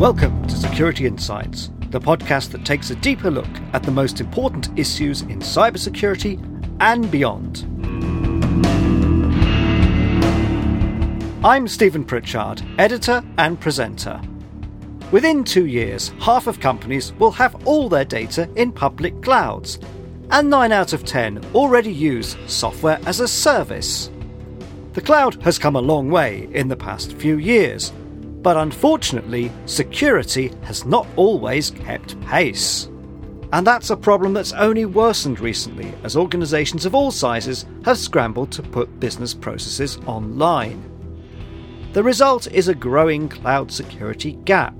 [0.00, 4.70] Welcome to Security Insights, the podcast that takes a deeper look at the most important
[4.78, 6.40] issues in cybersecurity
[6.80, 7.66] and beyond.
[11.44, 14.18] I'm Stephen Pritchard, editor and presenter.
[15.12, 19.78] Within two years, half of companies will have all their data in public clouds,
[20.30, 24.10] and 9 out of 10 already use software as a service.
[24.94, 27.92] The cloud has come a long way in the past few years,
[28.42, 32.88] but unfortunately, security has not always kept pace.
[33.52, 38.52] And that's a problem that's only worsened recently as organisations of all sizes have scrambled
[38.52, 40.86] to put business processes online.
[41.92, 44.74] The result is a growing cloud security gap,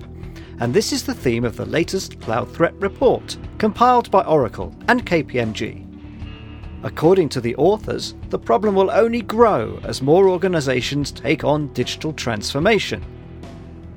[0.60, 5.04] and this is the theme of the latest Cloud Threat Report, compiled by Oracle and
[5.04, 5.86] KPMG.
[6.82, 12.12] According to the authors, the problem will only grow as more organisations take on digital
[12.12, 13.04] transformation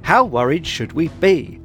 [0.03, 1.59] how worried should we be?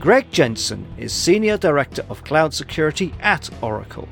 [0.00, 4.08] Greg Jensen is Senior Director of Cloud Security at Oracle.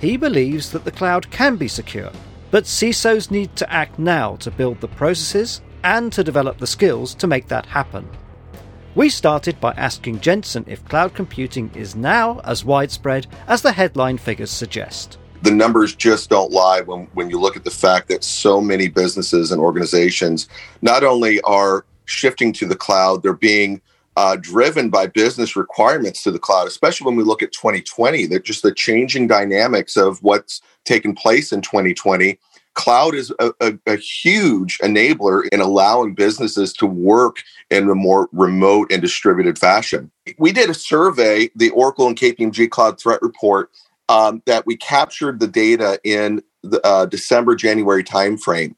[0.00, 2.10] He believes that the cloud can be secure,
[2.50, 7.14] but CISOs need to act now to build the processes and to develop the skills
[7.16, 8.08] to make that happen.
[8.94, 14.18] We started by asking Jensen if cloud computing is now as widespread as the headline
[14.18, 15.18] figures suggest.
[15.42, 18.88] The numbers just don't lie when, when you look at the fact that so many
[18.88, 20.48] businesses and organizations
[20.82, 23.22] not only are shifting to the cloud.
[23.22, 23.80] They're being
[24.16, 28.44] uh, driven by business requirements to the cloud, especially when we look at 2020, that
[28.44, 32.38] just the changing dynamics of what's taken place in 2020.
[32.74, 38.28] Cloud is a, a, a, huge enabler in allowing businesses to work in a more
[38.32, 40.10] remote and distributed fashion.
[40.38, 43.70] We did a survey, the Oracle and KPMG Cloud Threat Report,
[44.08, 48.74] um, that we captured the data in the uh, December January timeframe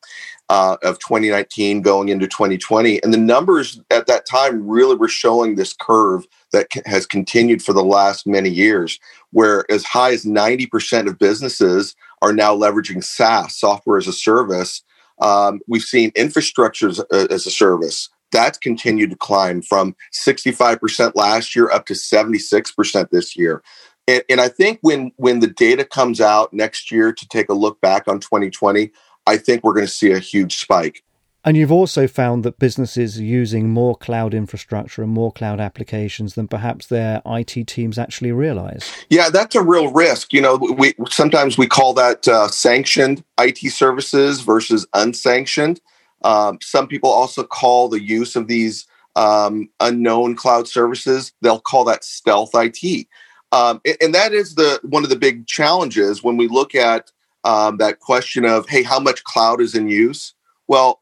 [0.52, 3.02] uh, of 2019 going into 2020.
[3.02, 7.72] And the numbers at that time really were showing this curve that has continued for
[7.72, 9.00] the last many years,
[9.30, 14.82] where as high as 90% of businesses are now leveraging SaaS, software as a service.
[15.22, 18.10] Um, we've seen infrastructure as, as a service.
[18.30, 23.62] That's continued to climb from 65% last year up to 76% this year.
[24.06, 27.54] And, and, I think when when the data comes out next year to take a
[27.54, 28.90] look back on 2020,
[29.26, 31.02] I think we're going to see a huge spike.
[31.44, 36.34] And you've also found that businesses are using more cloud infrastructure and more cloud applications
[36.34, 38.92] than perhaps their IT teams actually realize.
[39.10, 40.32] Yeah, that's a real risk.
[40.32, 45.80] You know, we sometimes we call that uh, sanctioned IT services versus unsanctioned.
[46.22, 51.32] Um, some people also call the use of these um, unknown cloud services.
[51.40, 53.08] They'll call that stealth IT,
[53.50, 57.10] um, and that is the one of the big challenges when we look at
[57.44, 60.34] um, that question of hey how much cloud is in use?
[60.68, 61.00] Well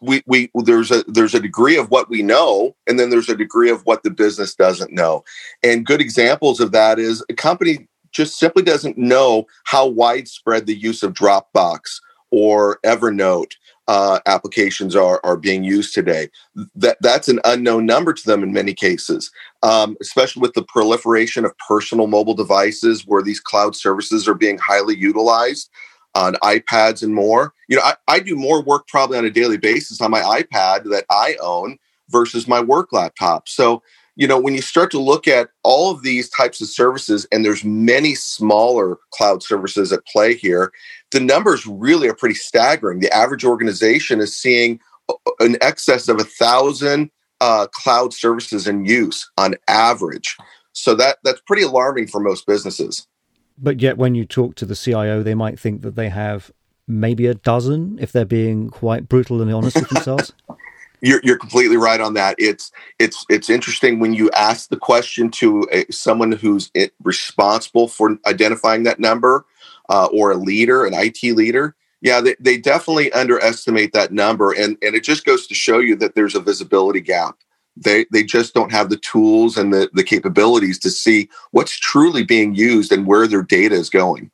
[0.00, 3.36] we, we there's a there's a degree of what we know and then there's a
[3.36, 5.24] degree of what the business doesn't know.
[5.62, 10.76] And good examples of that is a company just simply doesn't know how widespread the
[10.76, 13.52] use of dropbox or evernote
[13.88, 16.28] uh, applications are are being used today.
[16.76, 19.30] That that's an unknown number to them in many cases,
[19.62, 24.58] um, especially with the proliferation of personal mobile devices, where these cloud services are being
[24.58, 25.70] highly utilized
[26.14, 27.54] on iPads and more.
[27.68, 30.84] You know, I, I do more work probably on a daily basis on my iPad
[30.90, 31.78] that I own
[32.10, 33.48] versus my work laptop.
[33.48, 33.82] So
[34.18, 37.44] you know when you start to look at all of these types of services and
[37.44, 40.70] there's many smaller cloud services at play here
[41.10, 43.00] the numbers really are pretty staggering.
[43.00, 44.80] The average organization is seeing
[45.40, 50.36] an excess of a thousand uh, cloud services in use on average.
[50.72, 53.06] So that that's pretty alarming for most businesses.
[53.56, 56.50] But yet when you talk to the cio they might think that they have
[56.86, 60.32] maybe a dozen if they're being quite brutal and honest with themselves
[61.00, 62.34] You're, you're completely right on that.
[62.38, 66.70] It's it's it's interesting when you ask the question to a, someone who's
[67.02, 69.46] responsible for identifying that number,
[69.88, 71.74] uh, or a leader, an IT leader.
[72.00, 75.96] Yeah, they, they definitely underestimate that number, and and it just goes to show you
[75.96, 77.36] that there's a visibility gap.
[77.76, 82.24] They they just don't have the tools and the the capabilities to see what's truly
[82.24, 84.30] being used and where their data is going.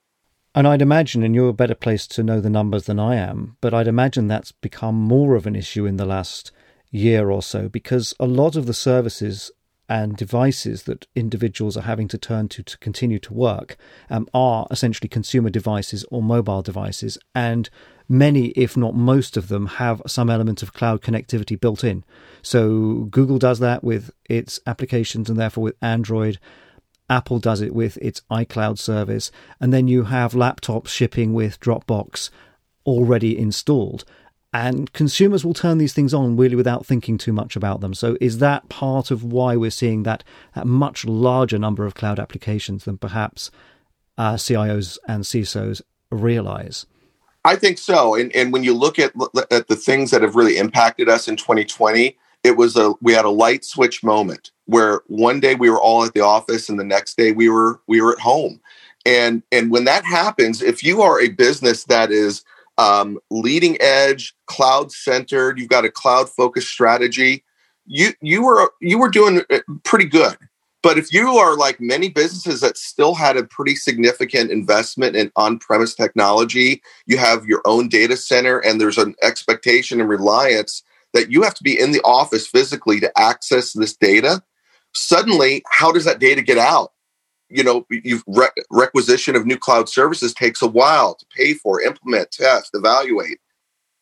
[0.57, 3.57] And I'd imagine, and you're a better place to know the numbers than I am,
[3.61, 6.53] but I'd imagine that's become more of an issue in the last
[6.95, 9.51] year or so because a lot of the services
[9.89, 13.77] and devices that individuals are having to turn to to continue to work
[14.09, 17.19] um, are essentially consumer devices or mobile devices.
[17.35, 17.69] And
[18.09, 22.05] many, if not most of them, have some element of cloud connectivity built in.
[22.43, 26.39] So Google does that with its applications and therefore with Android.
[27.11, 29.31] Apple does it with its iCloud service,
[29.61, 32.31] and then you have laptops shipping with Dropbox
[32.87, 34.05] already installed.
[34.55, 37.93] And consumers will turn these things on really without thinking too much about them.
[37.93, 40.23] So, is that part of why we're seeing that,
[40.55, 43.51] that much larger number of cloud applications than perhaps
[44.17, 46.87] uh, CIOs and CISOs realize?
[47.45, 48.15] I think so.
[48.15, 49.13] And, and when you look at,
[49.51, 53.25] at the things that have really impacted us in 2020, it was a we had
[53.25, 56.85] a light switch moment where one day we were all at the office and the
[56.85, 58.61] next day we were we were at home.
[59.05, 62.45] And and when that happens, if you are a business that is
[62.79, 65.59] um, leading edge, cloud centered.
[65.59, 67.45] You've got a cloud focused strategy.
[67.87, 70.37] You you were you were doing uh, pretty good.
[70.83, 75.33] But if you are like many businesses that still had a pretty significant investment in
[75.35, 80.83] on premise technology, you have your own data center, and there's an expectation and reliance
[81.15, 84.43] that you have to be in the office physically to access this data.
[84.95, 86.93] Suddenly, how does that data get out?
[87.55, 87.87] You know,
[88.27, 93.39] re- requisition of new cloud services takes a while to pay for, implement, test, evaluate.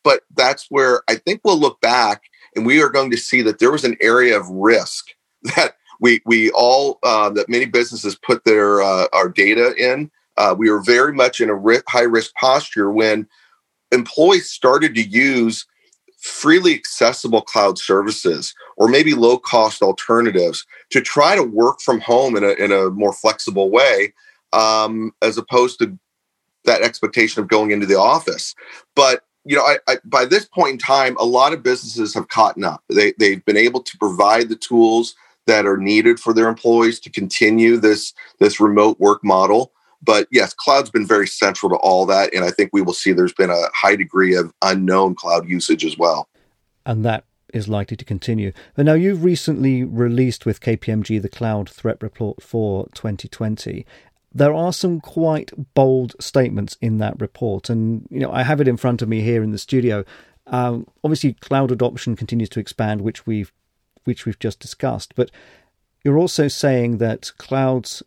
[0.03, 2.23] But that's where I think we'll look back
[2.55, 5.05] and we are going to see that there was an area of risk
[5.55, 10.09] that we we all uh, that many businesses put their uh, our data in.
[10.35, 13.27] Uh, we were very much in a high risk posture when
[13.91, 15.67] employees started to use
[16.23, 22.37] freely accessible cloud services or maybe low cost alternatives to try to work from home
[22.37, 24.13] in a, in a more flexible way
[24.53, 25.99] um, as opposed to
[26.63, 28.55] that expectation of going into the office.
[28.95, 32.29] But you know I, I, by this point in time a lot of businesses have
[32.29, 32.81] caught up.
[32.87, 35.15] They, they've been able to provide the tools
[35.45, 39.73] that are needed for their employees to continue this this remote work model
[40.03, 42.33] but yes, cloud's been very central to all that.
[42.33, 45.85] And I think we will see there's been a high degree of unknown cloud usage
[45.85, 46.27] as well.
[46.85, 47.23] And that
[47.53, 48.51] is likely to continue.
[48.75, 53.85] But now you've recently released with KPMG the Cloud Threat Report for 2020.
[54.33, 58.67] There are some quite bold statements in that report, and you know I have it
[58.67, 60.03] in front of me here in the studio.
[60.47, 63.53] Um, obviously, cloud adoption continues to expand, which we've
[64.05, 65.13] which we've just discussed.
[65.15, 65.29] But
[66.03, 68.01] you're also saying that clouds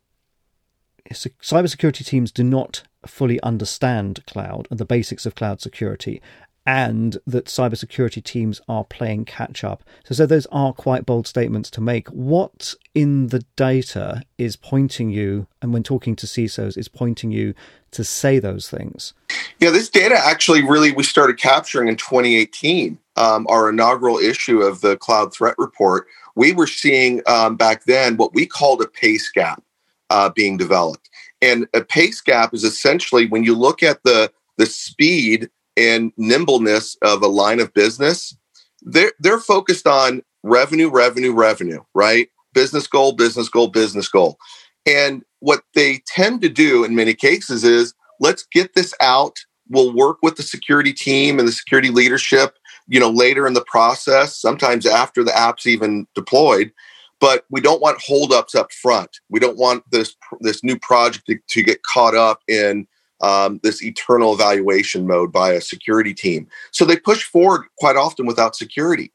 [1.12, 6.20] cybersecurity teams do not fully understand cloud and the basics of cloud security,
[6.66, 9.84] and that cybersecurity teams are playing catch up.
[10.04, 12.08] So, so those are quite bold statements to make.
[12.08, 17.54] What in the data is pointing you, and when talking to CISOs, is pointing you
[17.92, 19.14] to say those things?
[19.60, 24.80] Yeah, this data actually really we started capturing in 2018, um, our inaugural issue of
[24.80, 26.06] the Cloud Threat Report.
[26.34, 29.62] We were seeing um, back then what we called a pace gap
[30.10, 31.08] uh, being developed.
[31.42, 36.96] And a pace gap is essentially when you look at the the speed and nimbleness
[37.02, 38.36] of a line of business,
[38.82, 42.28] they're they're focused on revenue, revenue, revenue, right?
[42.54, 44.38] Business goal, business goal, business goal.
[44.86, 49.36] And what they tend to do in many cases is let's get this out.
[49.68, 52.56] We'll work with the security team and the security leadership,
[52.86, 56.72] you know, later in the process, sometimes after the app's even deployed,
[57.20, 59.10] but we don't want holdups up front.
[59.30, 62.86] We don't want this this new project to, to get caught up in
[63.20, 66.46] um, this eternal evaluation mode by a security team.
[66.72, 69.12] So they push forward quite often without security.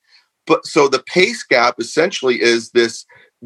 [0.48, 3.06] But so the pace gap essentially is this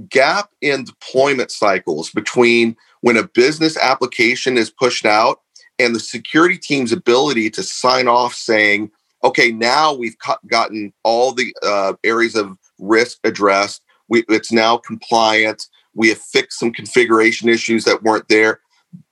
[0.10, 5.42] gap in deployment cycles between when a business application is pushed out
[5.78, 8.92] and the security team's ability to sign off saying,
[9.24, 10.16] okay, now we've
[10.48, 15.67] gotten all the uh, areas of risk addressed we, it's now compliant.
[15.93, 18.59] We have fixed some configuration issues that weren't there.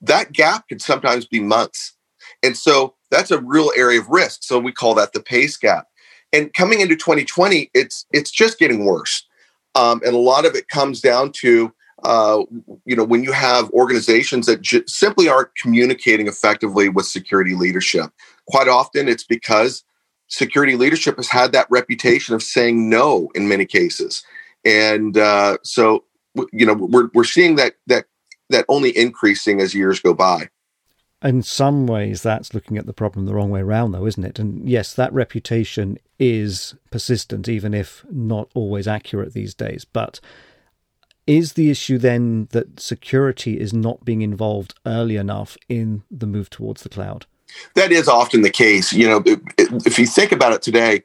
[0.01, 1.93] That gap can sometimes be months.
[2.41, 4.43] And so that's a real area of risk.
[4.43, 5.88] So we call that the pace gap.
[6.31, 9.25] And coming into 2020, it's it's just getting worse.
[9.75, 11.71] Um, and a lot of it comes down to
[12.03, 12.41] uh,
[12.85, 18.09] you know when you have organizations that simply aren't communicating effectively with security leadership.
[18.47, 19.83] Quite often, it's because
[20.27, 24.23] security leadership has had that reputation of saying no in many cases
[24.65, 26.05] and uh, so
[26.51, 28.05] you know we're we're seeing that that
[28.50, 30.50] that only increasing as years go by.
[31.24, 34.39] In some ways, that's looking at the problem the wrong way around, though, isn't it?
[34.39, 39.86] And yes, that reputation is persistent, even if not always accurate these days.
[39.86, 40.20] But
[41.25, 46.50] is the issue then that security is not being involved early enough in the move
[46.50, 47.25] towards the cloud?
[47.75, 48.91] That is often the case.
[48.91, 49.24] You know,
[49.58, 51.03] if you think about it today,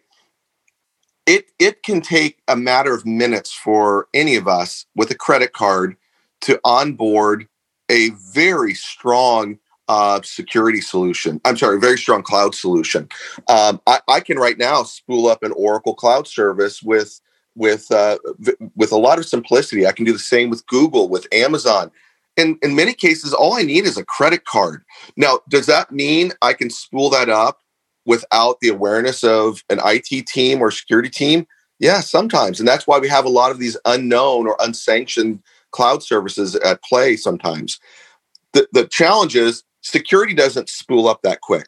[1.28, 5.52] it it can take a matter of minutes for any of us with a credit
[5.52, 5.94] card
[6.40, 7.46] to onboard
[7.90, 9.58] a very strong
[9.88, 11.40] uh, security solution.
[11.44, 13.08] I'm sorry, a very strong cloud solution.
[13.48, 17.20] Um, I, I, can right now spool up an Oracle cloud service with
[17.54, 19.86] with uh, v- with a lot of simplicity.
[19.86, 21.90] I can do the same with Google, with Amazon.
[22.38, 24.82] In in many cases, all I need is a credit card.
[25.16, 27.60] Now, does that mean I can spool that up
[28.08, 31.46] without the awareness of an IT team or security team?
[31.78, 32.58] Yeah, sometimes.
[32.58, 36.82] And that's why we have a lot of these unknown or unsanctioned cloud services at
[36.82, 37.78] play sometimes.
[38.54, 41.66] The, the challenge is security doesn't spool up that quick.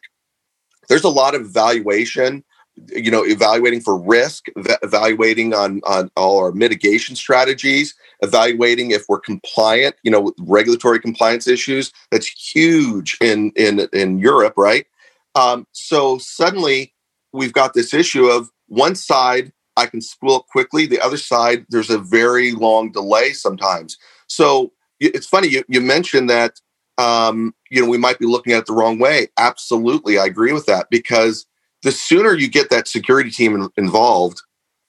[0.89, 2.43] There's a lot of evaluation,
[2.87, 4.47] you know, evaluating for risk,
[4.81, 11.47] evaluating on, on all our mitigation strategies, evaluating if we're compliant, you know, regulatory compliance
[11.47, 11.93] issues.
[12.09, 14.87] That's huge in in in Europe, right?
[15.35, 16.93] Um, so suddenly
[17.33, 21.65] we've got this issue of one side I can spool up quickly, the other side
[21.69, 23.97] there's a very long delay sometimes.
[24.27, 26.59] So it's funny you, you mentioned that
[26.97, 29.27] um, you know we might be looking at it the wrong way.
[29.37, 31.45] Absolutely, I agree with that because
[31.83, 34.41] the sooner you get that security team in, involved,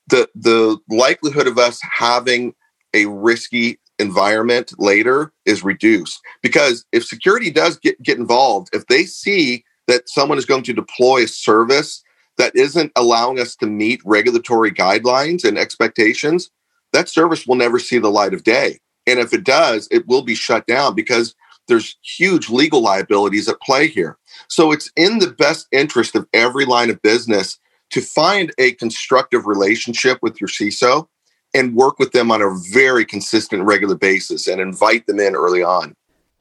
[0.09, 2.55] the the likelihood of us having
[2.93, 9.05] a risky environment later is reduced because if security does get, get involved if they
[9.05, 12.03] see that someone is going to deploy a service
[12.39, 16.51] that isn't allowing us to meet regulatory guidelines and expectations
[16.93, 20.23] that service will never see the light of day and if it does it will
[20.23, 21.35] be shut down because
[21.69, 24.17] there's huge legal liabilities at play here
[24.49, 27.59] so it's in the best interest of every line of business
[27.93, 31.07] to find a constructive relationship with your CISO
[31.55, 35.63] and work with them on a very consistent, regular basis and invite them in early
[35.63, 35.95] on.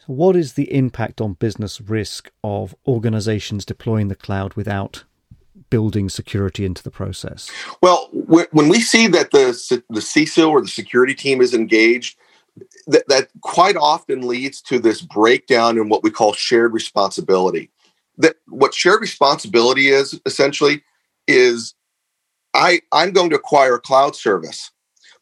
[0.06, 5.04] So, what is the impact on business risk of organizations deploying the cloud without
[5.70, 7.52] building security into the process?
[7.82, 12.18] Well, when we see that the, the CISO or the security team is engaged,
[12.88, 17.70] that, that quite often leads to this breakdown in what we call shared responsibility.
[18.18, 20.84] That what shared responsibility is essentially
[21.28, 21.76] is
[22.56, 24.72] I, I'm going to acquire a cloud service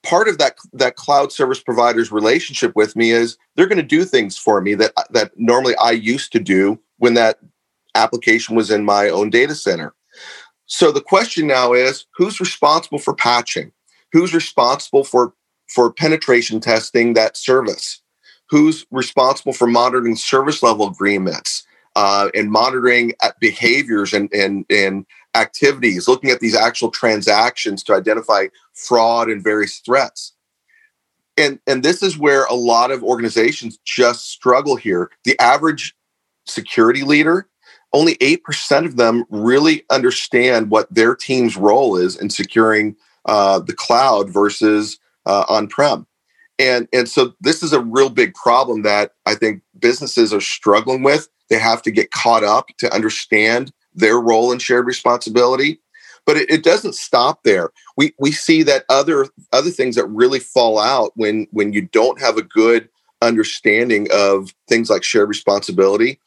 [0.04, 4.06] part of that that cloud service provider's relationship with me is they're going to do
[4.06, 7.40] things for me that that normally I used to do when that
[7.96, 9.94] application was in my own data center.
[10.66, 13.72] So the question now is who's responsible for patching?
[14.12, 15.34] Who's responsible for
[15.68, 18.02] for penetration testing that service?
[18.50, 21.66] Who's responsible for monitoring service level agreements
[21.96, 28.48] uh, and monitoring behaviors and and and activities, looking at these actual transactions to identify
[28.74, 30.34] fraud and various threats.
[31.38, 35.10] And, and this is where a lot of organizations just struggle here.
[35.24, 35.96] The average
[36.46, 37.48] security leader,
[37.94, 42.96] only 8% of them really understand what their team's role is in securing
[43.26, 46.06] uh, the cloud versus uh, on prem.
[46.58, 51.04] And, and so this is a real big problem that I think businesses are struggling
[51.04, 51.30] with.
[51.50, 55.80] They have to get caught up to understand their role in shared responsibility
[56.26, 57.72] but it, it, doesn't stop there.
[57.98, 62.22] We we see that other other things that really fall out when when you don't
[62.22, 62.88] have a good
[63.22, 66.20] understanding of things like shared responsibility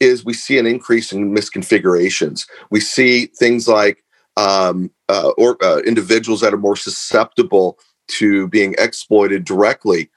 [0.00, 2.46] is we see an increase in misconfigurations.
[2.70, 4.04] We see things like
[4.36, 7.78] um, uh, or uh, individuals that are more susceptible
[8.18, 10.08] to being exploited directly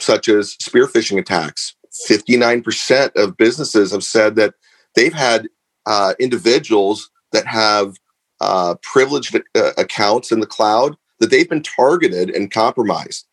[0.00, 1.76] such as spear phishing attacks.
[2.08, 4.54] 59% of businesses have said that
[4.94, 5.48] they've had
[5.86, 7.96] uh, individuals that have
[8.40, 13.26] uh, privileged uh, accounts in the cloud that they've been targeted and compromised.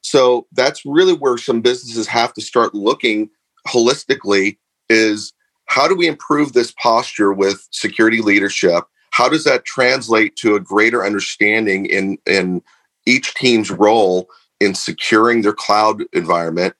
[0.00, 3.30] So that's really where some businesses have to start looking
[3.66, 4.58] holistically
[4.88, 5.32] is
[5.66, 8.84] how do we improve this posture with security leadership?
[9.10, 12.62] How does that translate to a greater understanding in, in
[13.04, 14.28] each team's role
[14.60, 16.74] in securing their cloud environment?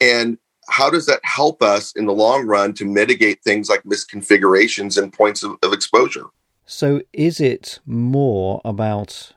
[0.00, 0.38] And
[0.70, 5.12] how does that help us in the long run to mitigate things like misconfigurations and
[5.12, 6.24] points of, of exposure?
[6.66, 9.32] So, is it more about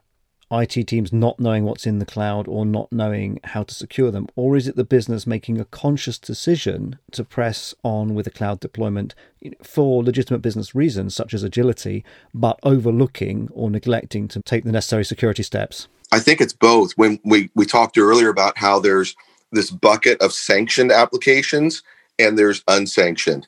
[0.52, 4.28] IT teams not knowing what's in the cloud or not knowing how to secure them?
[4.36, 8.60] Or is it the business making a conscious decision to press on with a cloud
[8.60, 9.16] deployment
[9.64, 15.04] for legitimate business reasons, such as agility, but overlooking or neglecting to take the necessary
[15.04, 15.88] security steps?
[16.12, 16.92] I think it's both.
[16.94, 19.16] When we, we talked earlier about how there's
[19.54, 21.84] this bucket of sanctioned applications
[22.20, 23.48] and there's unsanctioned.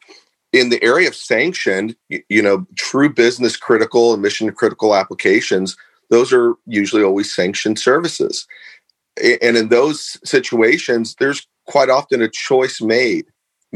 [0.54, 5.76] In the area of sanctioned, you, you know, true business critical and mission critical applications,
[6.10, 8.48] those are usually always sanctioned services.
[9.18, 13.26] And in those situations, there's quite often a choice made.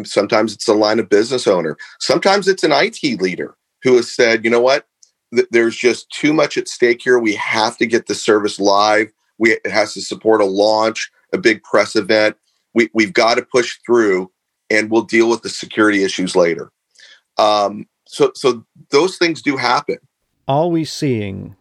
[0.03, 1.77] Sometimes it's a line of business owner.
[1.99, 4.85] Sometimes it's an IT leader who has said, you know what,
[5.51, 7.19] there's just too much at stake here.
[7.19, 9.11] We have to get the service live.
[9.37, 12.35] We, it has to support a launch a big press event.
[12.73, 14.31] We, we've got to push through
[14.69, 16.71] and we'll deal with the security issues later.
[17.37, 19.97] Um, so, so those things do happen.
[20.47, 21.55] Are we seeing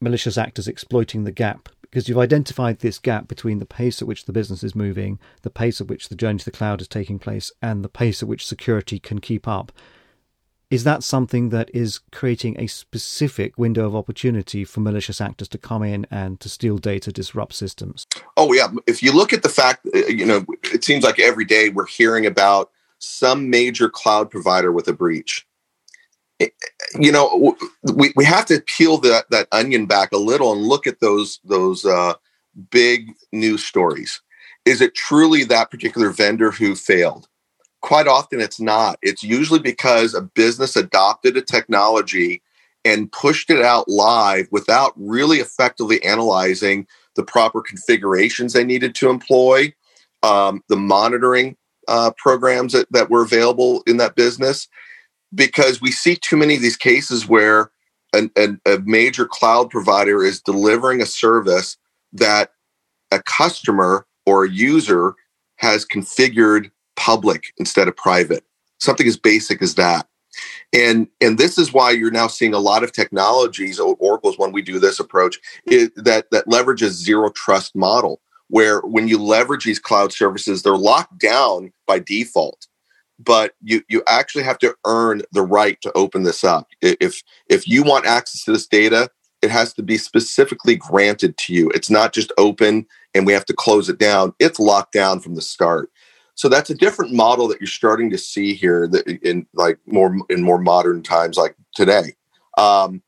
[0.00, 1.68] malicious actors exploiting the gap?
[1.82, 5.50] Because you've identified this gap between the pace at which the business is moving, the
[5.50, 8.28] pace at which the journey to the cloud is taking place, and the pace at
[8.28, 9.72] which security can keep up.
[10.70, 15.58] Is that something that is creating a specific window of opportunity for malicious actors to
[15.58, 18.04] come in and to steal data, disrupt systems?
[18.36, 18.68] Oh, yeah.
[18.86, 21.86] If you look at the fact, uh, you know, it seems like every day we're
[21.86, 25.46] hearing about some major cloud provider with a breach.
[26.98, 27.56] You know,
[27.94, 31.40] we, we have to peel that, that onion back a little and look at those
[31.44, 32.14] those uh,
[32.70, 34.20] big news stories.
[34.66, 37.28] Is it truly that particular vendor who failed?
[37.86, 38.98] Quite often it's not.
[39.00, 42.42] It's usually because a business adopted a technology
[42.84, 49.08] and pushed it out live without really effectively analyzing the proper configurations they needed to
[49.08, 49.72] employ,
[50.24, 54.66] um, the monitoring uh, programs that, that were available in that business.
[55.32, 57.70] Because we see too many of these cases where
[58.12, 61.76] an, an, a major cloud provider is delivering a service
[62.12, 62.50] that
[63.12, 65.14] a customer or a user
[65.58, 68.44] has configured public instead of private.
[68.78, 70.06] Something as basic as that.
[70.72, 73.80] And and this is why you're now seeing a lot of technologies.
[73.80, 79.18] Oracle's when we do this approach that that leverages zero trust model, where when you
[79.18, 82.66] leverage these cloud services, they're locked down by default,
[83.18, 86.68] but you you actually have to earn the right to open this up.
[86.82, 89.08] If if you want access to this data,
[89.42, 91.70] it has to be specifically granted to you.
[91.70, 94.34] It's not just open and we have to close it down.
[94.38, 95.90] It's locked down from the start.
[96.36, 100.16] So that's a different model that you're starting to see here that in like more
[100.28, 102.14] in more modern times like today.
[102.58, 103.02] Um,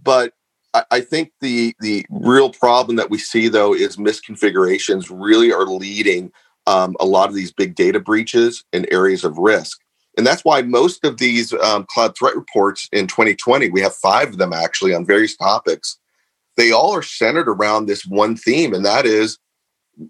[0.00, 0.34] but
[0.74, 5.64] I, I think the the real problem that we see though is misconfigurations really are
[5.64, 6.30] leading
[6.66, 9.80] um, a lot of these big data breaches and areas of risk.
[10.18, 14.28] And that's why most of these um, cloud threat reports in 2020, we have five
[14.28, 15.98] of them actually on various topics.
[16.58, 19.38] They all are centered around this one theme, and that is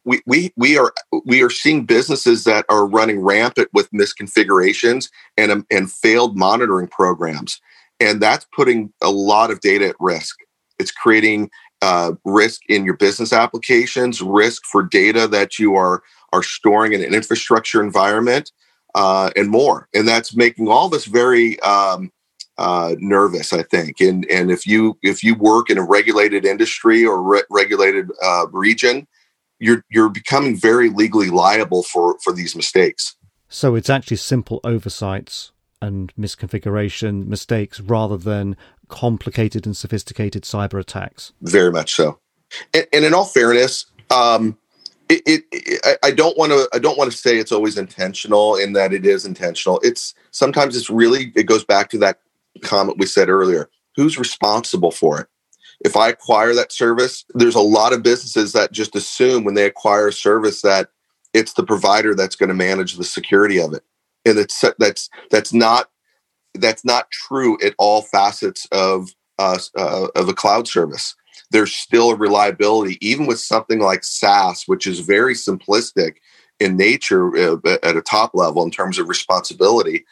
[0.05, 0.93] we, we we are
[1.25, 6.89] we are seeing businesses that are running rampant with misconfigurations and um, and failed monitoring
[6.89, 7.61] programs,
[8.01, 10.37] and that's putting a lot of data at risk.
[10.79, 11.51] It's creating
[11.83, 17.03] uh, risk in your business applications, risk for data that you are are storing in
[17.03, 18.53] an infrastructure environment,
[18.95, 19.89] uh, and more.
[19.95, 22.13] And that's making all this very um,
[22.57, 24.01] uh, nervous, I think.
[24.01, 28.47] And and if you if you work in a regulated industry or re- regulated uh,
[28.53, 29.07] region
[29.63, 33.17] you're you're becoming very legally liable for for these mistakes.
[33.49, 38.57] So it's actually simple oversights and misconfiguration mistakes rather than
[38.89, 41.33] complicated and sophisticated cyber attacks.
[41.43, 42.19] Very much so.
[42.75, 44.59] And, and in all fairness, um,
[45.09, 48.57] it, it, it, I don't want to I don't want to say it's always intentional
[48.57, 49.81] in that it is intentional.
[49.85, 52.19] It's sometimes it's really it goes back to that
[52.63, 53.71] comment we said earlier.
[53.95, 55.29] Who's responsible for it?
[55.85, 59.67] If I acquire that service, there's a lot of businesses that just assume when they
[59.67, 60.89] acquire a service that
[61.35, 63.83] it's the provider that's going to manage the security of it.
[64.25, 65.91] And it's that's that's not
[66.55, 71.17] that's not true at all facets of uh, uh, of a cloud service.
[71.51, 76.17] There's still a reliability, even with something like SaaS, which is very simplistic
[76.61, 80.05] in nature uh, at a top level in terms of responsibility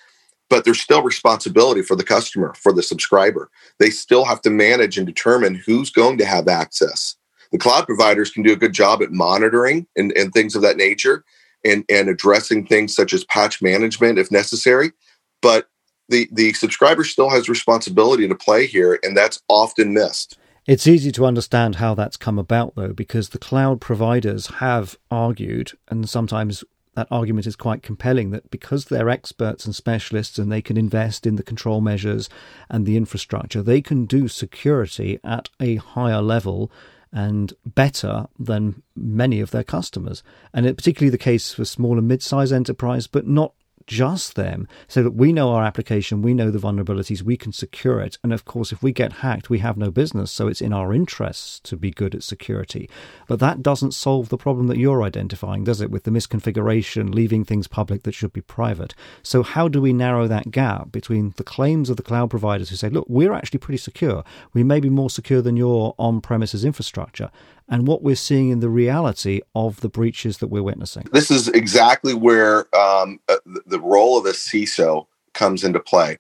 [0.51, 3.49] but there's still responsibility for the customer, for the subscriber.
[3.79, 7.17] They still have to manage and determine who's going to have access.
[7.53, 10.77] The cloud providers can do a good job at monitoring and, and things of that
[10.77, 11.25] nature
[11.65, 14.93] and, and addressing things such as patch management if necessary.
[15.41, 15.69] But
[16.09, 20.37] the, the subscriber still has responsibility to play here, and that's often missed.
[20.67, 25.73] It's easy to understand how that's come about, though, because the cloud providers have argued,
[25.89, 30.63] and sometimes that argument is quite compelling that because they're experts and specialists and they
[30.63, 32.29] can invest in the control measures
[32.69, 36.71] and the infrastructure, they can do security at a higher level
[37.13, 40.23] and better than many of their customers.
[40.53, 43.53] And it's particularly the case for small and mid-sized enterprise, but not
[43.91, 48.01] just them so that we know our application, we know the vulnerabilities, we can secure
[48.01, 48.19] it.
[48.23, 50.31] And of course, if we get hacked, we have no business.
[50.31, 52.89] So it's in our interests to be good at security.
[53.27, 55.91] But that doesn't solve the problem that you're identifying, does it?
[55.91, 58.95] With the misconfiguration, leaving things public that should be private.
[59.25, 62.77] So how do we narrow that gap between the claims of the cloud providers who
[62.77, 64.23] say, look, we're actually pretty secure.
[64.55, 67.33] We may be more secure than your on premises infrastructure
[67.71, 71.09] and what we're seeing in the reality of the breaches that we're witnessing.
[71.13, 76.19] This is exactly where um, uh, the role of a CISO comes into play.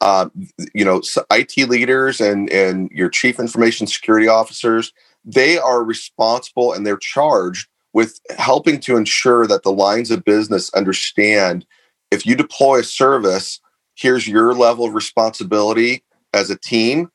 [0.00, 0.28] Uh,
[0.72, 4.92] you know, IT leaders and and your chief information security officers,
[5.24, 10.72] they are responsible and they're charged with helping to ensure that the lines of business
[10.74, 11.64] understand
[12.10, 13.60] if you deploy a service,
[13.94, 17.10] here's your level of responsibility as a team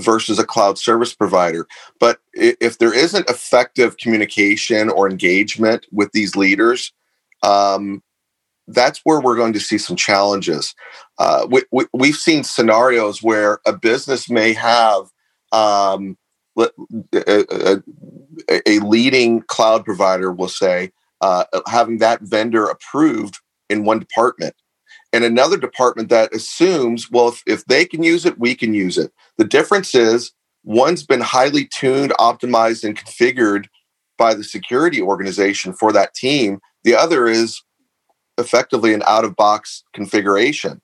[0.00, 1.66] versus a cloud service provider.
[1.98, 6.92] But if there isn't effective communication or engagement with these leaders,
[7.42, 8.02] um,
[8.66, 10.74] that's where we're going to see some challenges.
[11.18, 15.06] Uh, we, we, have seen scenarios where a business may have
[15.52, 16.16] um,
[16.58, 16.70] a,
[17.12, 17.82] a,
[18.66, 24.54] a, leading cloud provider will say uh, having that vendor approved in one department
[25.12, 28.98] and another department that assumes well if, if they can use it we can use
[28.98, 29.12] it.
[29.36, 30.32] The difference is
[30.64, 33.66] one's been highly tuned optimized and configured
[34.18, 36.60] by the security organization for that team.
[36.84, 37.62] The other is
[38.38, 40.80] effectively an out of box configuration.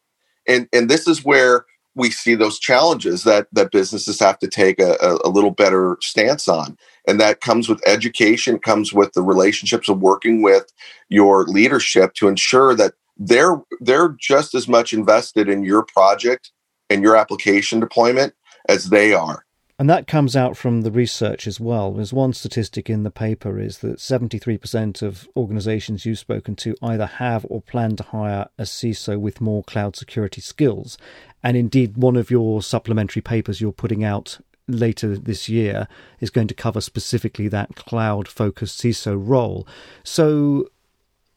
[0.49, 1.65] And and this is where
[1.97, 6.47] we see those challenges that that businesses have to take a, a, little better stance
[6.47, 6.77] on.
[7.09, 10.73] And that comes with education comes with the relationships of working with
[11.09, 16.53] your leadership to ensure that they're they're just as much invested in your project
[16.91, 18.35] and your application deployment
[18.69, 19.47] as they are
[19.79, 21.93] and that comes out from the research as well.
[21.93, 27.05] There's one statistic in the paper is that 73% of organizations you've spoken to either
[27.05, 30.97] have or plan to hire a CISO with more cloud security skills.
[31.43, 35.89] And indeed, one of your supplementary papers you're putting out later this year
[36.21, 39.69] is going to cover specifically that cloud focused CISO role.
[40.03, 40.71] So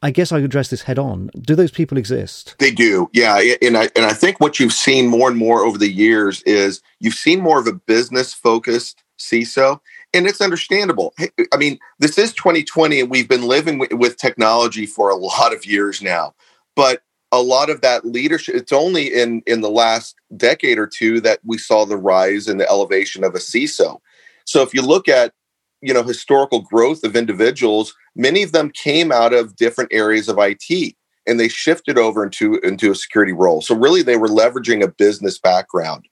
[0.02, 1.30] I guess I address this head on.
[1.40, 2.56] Do those people exist?
[2.58, 3.38] They do, yeah.
[3.60, 6.80] And I and I think what you've seen more and more over the years is
[7.00, 9.78] you've seen more of a business focused CISO,
[10.14, 11.14] and it's understandable.
[11.52, 15.66] I mean, this is 2020, and we've been living with technology for a lot of
[15.66, 16.34] years now.
[16.74, 21.20] But a lot of that leadership, it's only in in the last decade or two
[21.20, 24.00] that we saw the rise and the elevation of a CISO.
[24.46, 25.34] So if you look at
[25.82, 30.38] you know historical growth of individuals many of them came out of different areas of
[30.38, 30.94] IT
[31.26, 33.60] and they shifted over into into a security role.
[33.60, 36.08] So really they were leveraging a business background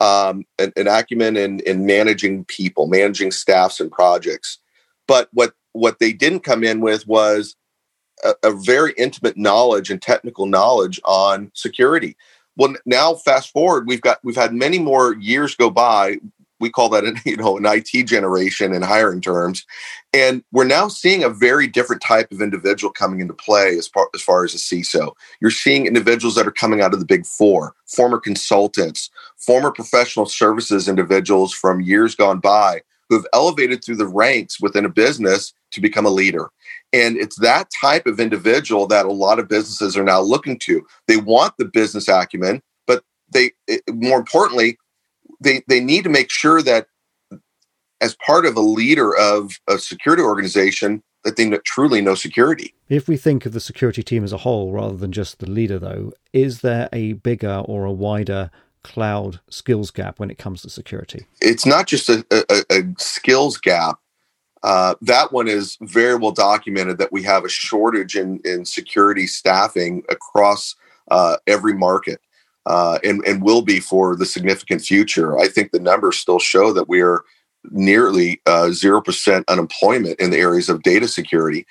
[0.00, 4.58] um, an, an acumen in, in managing people managing staffs and projects.
[5.06, 7.56] But what what they didn't come in with was
[8.24, 12.16] a, a very intimate knowledge and technical knowledge on security.
[12.56, 16.18] Well now fast forward we've got we've had many more years go by
[16.60, 19.64] we call that an you know an IT generation in hiring terms,
[20.12, 24.08] and we're now seeing a very different type of individual coming into play as far
[24.14, 25.12] as far as a CISO.
[25.40, 30.26] You're seeing individuals that are coming out of the Big Four, former consultants, former professional
[30.26, 35.52] services individuals from years gone by who have elevated through the ranks within a business
[35.70, 36.50] to become a leader.
[36.92, 40.86] And it's that type of individual that a lot of businesses are now looking to.
[41.06, 43.50] They want the business acumen, but they
[43.92, 44.78] more importantly
[45.40, 46.86] they they need to make sure that
[48.00, 52.74] as part of a leader of a security organization that they truly know security.
[52.88, 55.78] If we think of the security team as a whole rather than just the leader,
[55.78, 58.50] though, is there a bigger or a wider
[58.82, 61.26] cloud skills gap when it comes to security?
[61.40, 63.98] It's not just a, a, a skills gap.
[64.62, 69.26] Uh, that one is very well documented that we have a shortage in, in security
[69.26, 70.74] staffing across
[71.10, 72.20] uh, every market
[72.68, 75.38] uh, and, and will be for the significant future.
[75.38, 77.22] I think the numbers still show that we are
[77.70, 81.66] nearly uh, zero uh, percent unemployment in the areas of data security.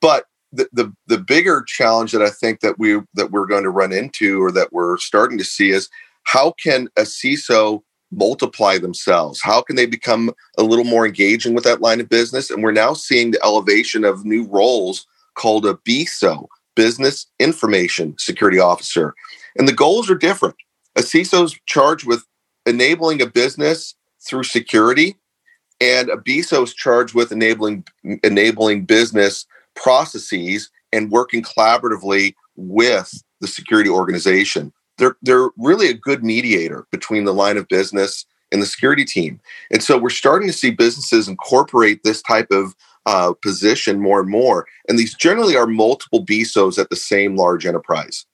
[0.00, 3.70] But the, the the bigger challenge that I think that we that we're going to
[3.70, 5.90] run into, or that we're starting to see, is
[6.22, 7.82] how can a CISO
[8.12, 9.40] multiply themselves?
[9.42, 12.50] How can they become a little more engaging with that line of business?
[12.50, 16.46] And we're now seeing the elevation of new roles called a BISO,
[16.76, 19.14] Business Information Security Officer.
[19.58, 20.54] And the goals are different.
[20.94, 22.24] A CISO is charged with
[22.66, 25.16] enabling a business through security,
[25.80, 27.84] and a BISO is charged with enabling
[28.22, 34.72] enabling business processes and working collaboratively with the security organization.
[34.98, 39.40] They're they're really a good mediator between the line of business and the security team.
[39.70, 42.74] And so we're starting to see businesses incorporate this type of
[43.06, 44.66] uh, position more and more.
[44.88, 48.26] And these generally are multiple BISOs at the same large enterprise.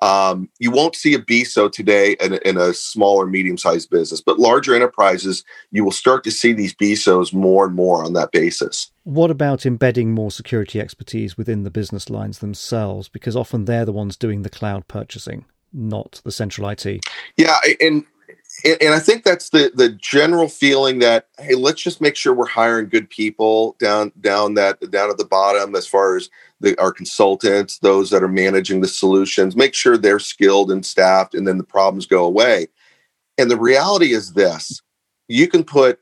[0.00, 4.20] Um, you won't see a BISO today in, in a small or medium sized business,
[4.20, 8.30] but larger enterprises, you will start to see these BISOs more and more on that
[8.30, 8.92] basis.
[9.02, 13.08] What about embedding more security expertise within the business lines themselves?
[13.08, 17.00] Because often they're the ones doing the cloud purchasing, not the central IT.
[17.36, 18.04] Yeah, and
[18.64, 22.46] and I think that's the the general feeling that hey, let's just make sure we're
[22.46, 26.28] hiring good people down down that down at the bottom as far as
[26.60, 31.34] the, our consultants, those that are managing the solutions, make sure they're skilled and staffed,
[31.34, 32.66] and then the problems go away.
[33.36, 34.82] And the reality is this:
[35.28, 36.00] you can put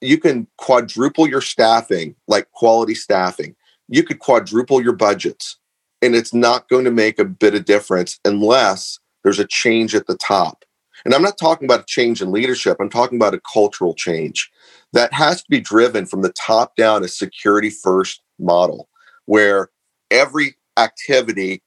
[0.00, 3.56] you can quadruple your staffing, like quality staffing.
[3.88, 5.56] You could quadruple your budgets,
[6.02, 10.06] and it's not going to make a bit of difference unless there's a change at
[10.06, 10.64] the top
[11.04, 14.50] and I'm not talking about a change in leadership, I'm talking about a cultural change
[14.92, 18.88] that has to be driven from the top down, a security first model
[19.26, 19.70] where
[20.10, 21.62] every activity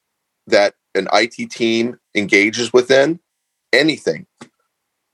[0.47, 3.19] that an IT team engages within,
[3.71, 4.27] anything,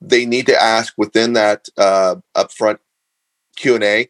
[0.02, 2.80] they need to ask within that uh, upfront
[3.56, 4.10] Q and A.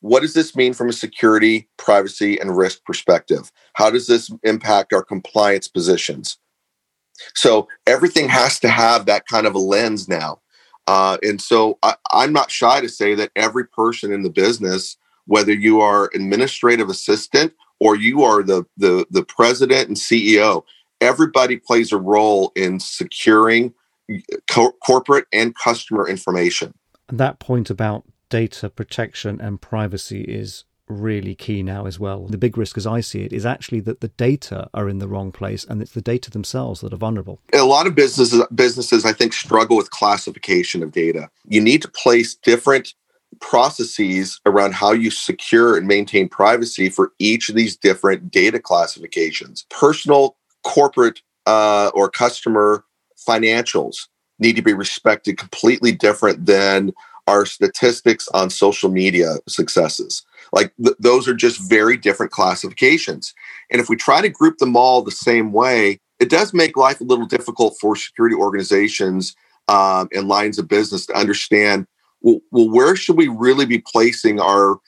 [0.00, 3.52] What does this mean from a security, privacy, and risk perspective?
[3.74, 6.38] How does this impact our compliance positions?
[7.34, 10.40] So everything has to have that kind of a lens now.
[10.86, 14.96] Uh, and so I, I'm not shy to say that every person in the business,
[15.26, 20.64] whether you are administrative assistant or you are the the, the president and CEO,
[21.00, 23.72] everybody plays a role in securing
[24.50, 26.74] co- corporate and customer information.
[27.08, 32.26] And that point about data protection and privacy is really key now as well.
[32.26, 35.08] The big risk, as I see it, is actually that the data are in the
[35.08, 37.40] wrong place, and it's the data themselves that are vulnerable.
[37.52, 41.30] A lot of businesses, businesses, I think, struggle with classification of data.
[41.48, 42.94] You need to place different
[43.40, 49.66] processes around how you secure and maintain privacy for each of these different data classifications.
[49.70, 52.84] Personal, corporate, uh, or customer
[53.28, 56.92] financials need to be respected completely different than
[57.26, 60.24] our statistics on social media successes.
[60.52, 63.34] Like th- those are just very different classifications.
[63.70, 67.00] And if we try to group them all the same way, it does make life
[67.00, 69.34] a little difficult for security organizations
[69.68, 71.86] um, and lines of business to understand
[72.22, 74.78] well, well, where should we really be placing our,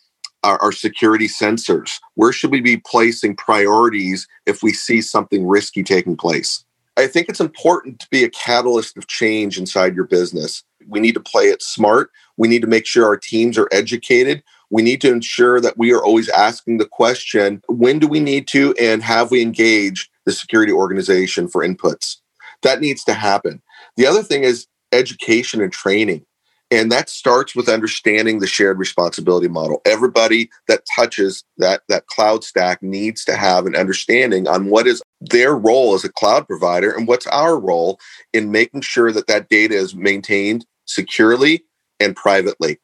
[0.42, 1.90] our, our security sensors?
[2.14, 6.64] Where should we be placing priorities if we see something risky taking place?
[6.98, 10.62] I think it's important to be a catalyst of change inside your business.
[10.86, 12.10] We need to play it smart.
[12.36, 14.42] We need to make sure our teams are educated.
[14.72, 18.48] We need to ensure that we are always asking the question when do we need
[18.48, 22.16] to and have we engaged the security organization for inputs?
[22.62, 23.60] That needs to happen.
[23.96, 26.24] The other thing is education and training.
[26.70, 29.82] And that starts with understanding the shared responsibility model.
[29.84, 35.02] Everybody that touches that, that cloud stack needs to have an understanding on what is
[35.20, 38.00] their role as a cloud provider and what's our role
[38.32, 41.62] in making sure that that data is maintained securely
[42.00, 42.78] and privately.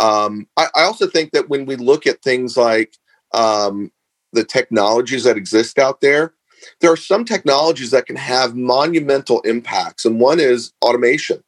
[0.00, 2.96] Um, I, I, also think that when we look at things like
[3.34, 3.92] um,
[4.32, 6.32] the technologies that exist out there,
[6.80, 11.44] there are some technologies that can have monumental impacts, and one is automation.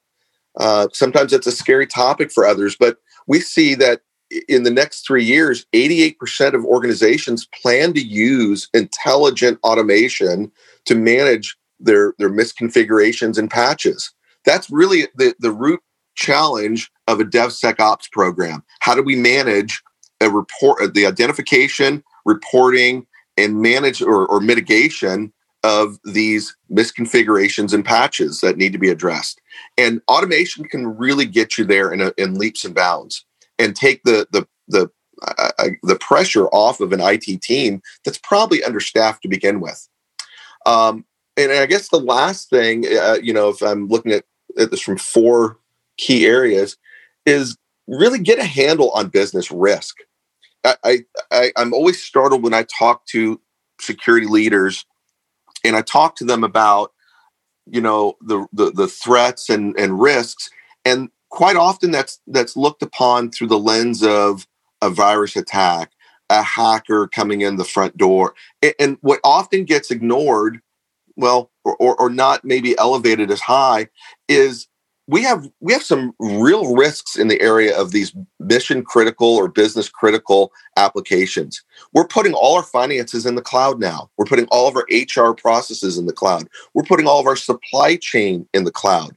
[0.61, 4.03] Uh, sometimes it's a scary topic for others, but we see that
[4.49, 10.53] in the next three years, 88% of organizations plan to use intelligent automation
[10.85, 14.13] to manage their, their misconfigurations and patches.
[14.45, 15.81] That's really the, the root
[16.15, 18.63] challenge of a DevSecOps program.
[18.81, 19.83] How do we manage
[20.21, 25.33] a report, the identification, reporting, and manage or, or mitigation
[25.65, 29.41] of these misconfigurations and patches that need to be addressed?
[29.77, 33.25] And automation can really get you there in, a, in leaps and bounds
[33.59, 34.91] and take the the the
[35.23, 35.51] uh,
[35.83, 39.89] the pressure off of an IT team that's probably understaffed to begin with.
[40.67, 41.05] Um,
[41.37, 44.25] and I guess the last thing, uh, you know, if I'm looking at,
[44.59, 45.59] at this from four
[45.97, 46.77] key areas,
[47.27, 47.57] is
[47.87, 49.97] really get a handle on business risk.
[50.65, 53.41] I, I I'm always startled when I talk to
[53.81, 54.85] security leaders,
[55.65, 56.93] and I talk to them about,
[57.67, 60.51] you know, the the, the threats and and risks,
[60.85, 64.47] and quite often that's that's looked upon through the lens of
[64.81, 65.91] a virus attack,
[66.31, 70.61] a hacker coming in the front door, and, and what often gets ignored,
[71.17, 73.89] well, or, or, or not maybe elevated as high,
[74.29, 74.69] is
[75.09, 79.49] we have we have some real risks in the area of these mission critical or
[79.49, 81.63] business critical applications.
[81.93, 84.11] We're putting all our finances in the cloud now.
[84.17, 86.49] We're putting all of our HR processes in the cloud.
[86.75, 89.17] We're putting all of our supply chain in the cloud.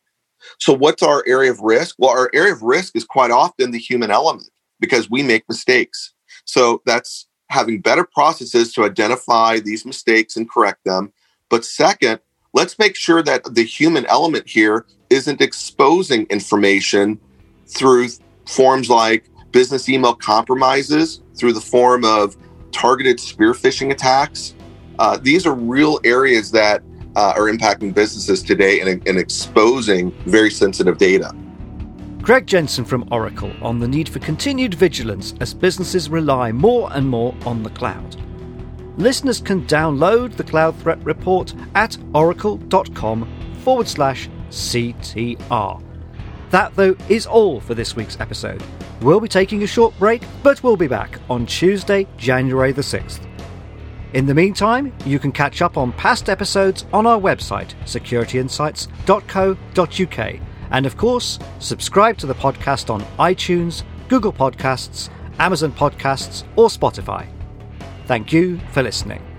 [0.59, 1.95] So, what's our area of risk?
[1.97, 6.13] Well, our area of risk is quite often the human element because we make mistakes.
[6.45, 11.13] So, that's having better processes to identify these mistakes and correct them.
[11.49, 12.19] But second,
[12.53, 17.19] let's make sure that the human element here isn't exposing information
[17.67, 18.09] through
[18.45, 22.35] forms like business email compromises, through the form of
[22.71, 24.53] targeted spear phishing attacks.
[24.99, 26.83] Uh, these are real areas that
[27.15, 31.33] uh, are impacting businesses today and, and exposing very sensitive data.
[32.21, 37.07] Greg Jensen from Oracle on the need for continued vigilance as businesses rely more and
[37.07, 38.15] more on the cloud.
[38.97, 43.27] Listeners can download the Cloud Threat Report at oracle.com
[43.59, 45.83] forward slash CTR.
[46.51, 48.63] That, though, is all for this week's episode.
[49.01, 53.19] We'll be taking a short break, but we'll be back on Tuesday, January the 6th.
[54.13, 60.39] In the meantime, you can catch up on past episodes on our website, securityinsights.co.uk.
[60.71, 67.27] And of course, subscribe to the podcast on iTunes, Google Podcasts, Amazon Podcasts, or Spotify.
[68.05, 69.34] Thank you for listening.